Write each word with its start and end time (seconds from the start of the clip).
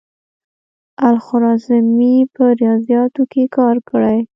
الخوارزمي 1.09 2.15
په 2.35 2.43
ریاضیاتو 2.61 3.21
کې 3.31 3.43
کار 3.57 3.75
کړی. 3.89 4.17